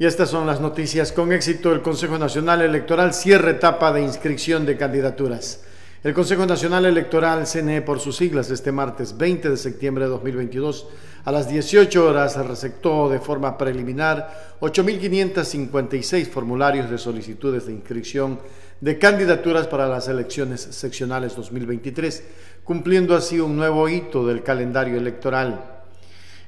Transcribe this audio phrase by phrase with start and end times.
[0.00, 1.10] Y estas son las noticias.
[1.10, 5.62] Con éxito, el Consejo Nacional Electoral cierra etapa de inscripción de candidaturas.
[6.04, 10.86] El Consejo Nacional Electoral, CNE por sus siglas, este martes 20 de septiembre de 2022,
[11.24, 18.38] a las 18 horas, receptó de forma preliminar 8.556 formularios de solicitudes de inscripción
[18.80, 22.22] de candidaturas para las elecciones seccionales 2023,
[22.62, 25.77] cumpliendo así un nuevo hito del calendario electoral.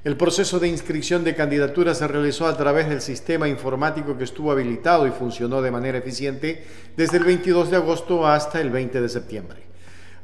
[0.03, 4.51] El proceso de inscripción de candidaturas se realizó a través del sistema informático que estuvo
[4.51, 6.65] habilitado y funcionó de manera eficiente
[6.97, 9.61] desde el 22 de agosto hasta el 20 de septiembre.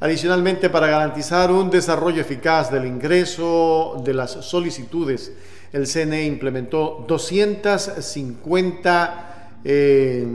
[0.00, 5.34] Adicionalmente, para garantizar un desarrollo eficaz del ingreso de las solicitudes,
[5.74, 10.26] el CNE implementó 250 eh,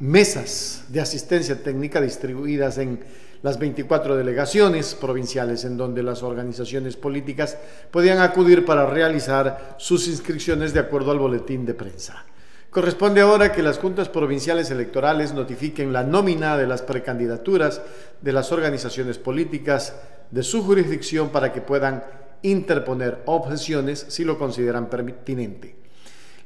[0.00, 2.98] mesas de asistencia técnica distribuidas en
[3.42, 7.56] las 24 delegaciones provinciales en donde las organizaciones políticas
[7.90, 12.24] podían acudir para realizar sus inscripciones de acuerdo al boletín de prensa.
[12.70, 17.80] Corresponde ahora que las juntas provinciales electorales notifiquen la nómina de las precandidaturas
[18.20, 19.94] de las organizaciones políticas
[20.30, 22.04] de su jurisdicción para que puedan
[22.42, 25.87] interponer objeciones si lo consideran pertinente.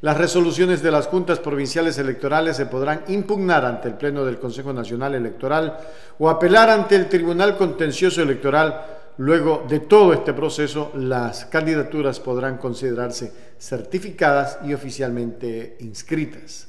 [0.03, 4.73] Las resoluciones de las juntas provinciales electorales se podrán impugnar ante el Pleno del Consejo
[4.73, 5.79] Nacional Electoral
[6.19, 8.85] o apelar ante el Tribunal Contencioso Electoral.
[9.19, 16.67] Luego de todo este proceso, las candidaturas podrán considerarse certificadas y oficialmente inscritas.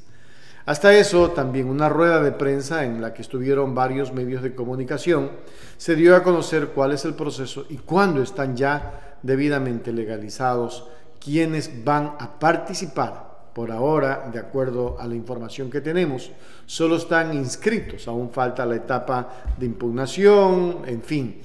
[0.68, 5.31] Hasta eso, también una rueda de prensa en la que estuvieron varios medios de comunicación
[5.78, 10.88] se dio a conocer cuál es el proceso y cuándo están ya debidamente legalizados
[11.23, 13.31] quienes van a participar.
[13.53, 16.31] Por ahora, de acuerdo a la información que tenemos,
[16.66, 21.41] solo están inscritos, aún falta la etapa de impugnación, en fin.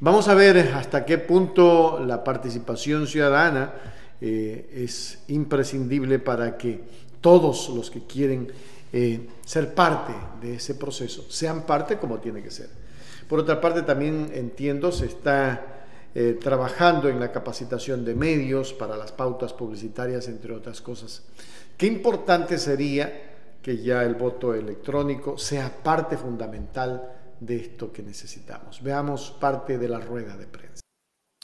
[0.00, 3.72] Vamos a ver hasta qué punto la participación ciudadana
[4.20, 6.80] eh, es imprescindible para que
[7.20, 8.50] todos los que quieren
[8.92, 12.68] eh, ser parte de ese proceso sean parte como tiene que ser.
[13.28, 15.77] Por otra parte, también entiendo, se está
[16.20, 21.22] eh, trabajando en la capacitación de medios para las pautas publicitarias, entre otras cosas.
[21.76, 28.82] Qué importante sería que ya el voto electrónico sea parte fundamental de esto que necesitamos.
[28.82, 30.87] Veamos parte de la rueda de prensa.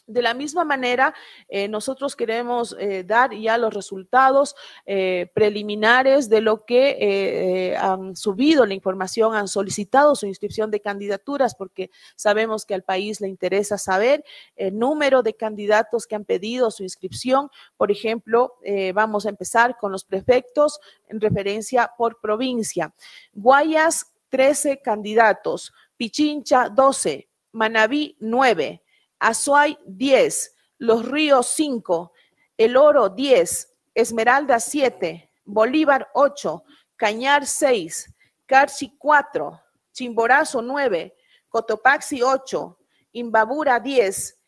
[0.07, 1.15] De la misma manera,
[1.49, 4.55] eh, nosotros queremos eh, dar ya los resultados
[4.85, 11.55] eh, preliminares de lo que han subido la información, han solicitado su inscripción de candidaturas,
[11.55, 14.25] porque sabemos que al país le interesa saber
[14.57, 17.49] el número de candidatos que han pedido su inscripción.
[17.79, 18.59] Por ejemplo,
[18.93, 22.93] vamos a empezar con los prefectos en referencia por provincia.
[23.33, 25.73] Guayas, 13 candidatos.
[25.97, 27.29] Pichincha, 12.
[27.53, 28.84] Manabí, 9.
[29.25, 32.13] Azuay 10, Los Ríos 5,
[32.59, 36.63] El Oro 10, Esmeralda 7, Bolívar 8,
[36.95, 38.15] Cañar 6,
[38.45, 39.63] Carchi 4,
[39.93, 41.17] Chimborazo 9,
[41.49, 42.79] Cotopaxi 8,
[43.13, 44.39] Imbabura 10,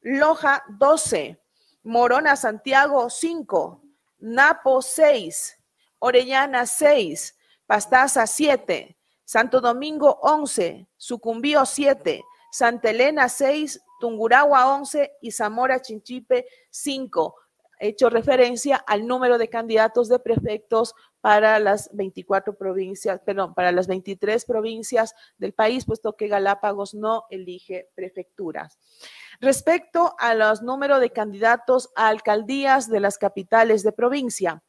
[0.00, 1.40] Loja 12,
[1.84, 3.80] Morona Santiago 5,
[4.18, 5.56] Napo 6,
[6.00, 7.32] Orellana 6,
[7.64, 12.24] Pastaza 7, Santo Domingo 11, Sucumbío 7,
[12.56, 17.34] Santa Elena 6, Tunguragua 11 y Zamora Chinchipe 5.
[17.78, 23.72] He hecho referencia al número de candidatos de prefectos para las 24 provincias, perdón, para
[23.72, 28.78] las 23 provincias del país, puesto que Galápagos no elige prefecturas.
[29.38, 34.62] Respecto a los números de candidatos a alcaldías de las capitales de provincia,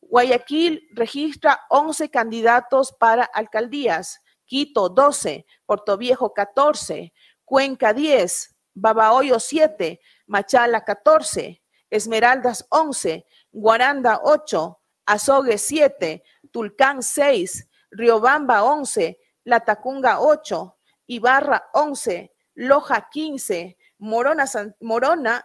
[0.00, 5.46] Guayaquil registra 11 candidatos para alcaldías, Quito 12,
[5.98, 7.12] Viejo 14,
[7.44, 18.64] Cuenca 10, Babahoyo 7, Machala 14, Esmeraldas 11, Guaranda 8, Azogue 7, Tulcán 6, Riobamba
[18.64, 24.46] 11, Latacunga 8, Ibarra 11, Loja 15, Morona,
[24.80, 25.44] Morona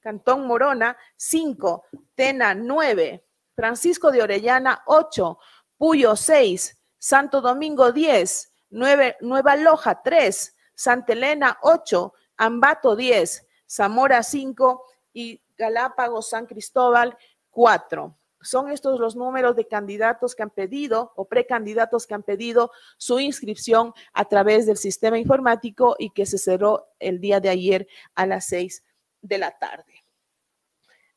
[0.00, 1.84] Cantón Morona 5,
[2.14, 3.24] Tena 9,
[3.54, 5.38] Francisco de Orellana 8,
[5.76, 14.84] Puyo 6, Santo Domingo 10, Nueva Loja 3, Santa Elena 8, Ambato 10, Zamora 5
[15.12, 17.16] y Galápagos San Cristóbal
[17.50, 18.16] 4.
[18.42, 23.18] Son estos los números de candidatos que han pedido o precandidatos que han pedido su
[23.18, 28.26] inscripción a través del sistema informático y que se cerró el día de ayer a
[28.26, 28.84] las 6
[29.22, 30.05] de la tarde.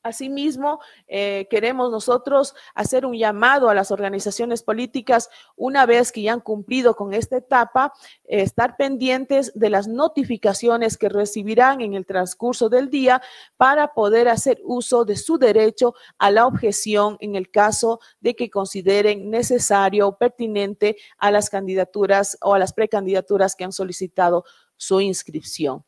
[0.01, 6.31] Asimismo, eh, queremos nosotros hacer un llamado a las organizaciones políticas, una vez que ya
[6.31, 7.93] han cumplido con esta etapa,
[8.23, 13.21] estar pendientes de las notificaciones que recibirán en el transcurso del día
[13.57, 18.49] para poder hacer uso de su derecho a la objeción en el caso de que
[18.49, 24.45] consideren necesario o pertinente a las candidaturas o a las precandidaturas que han solicitado
[24.77, 25.83] su inscripción.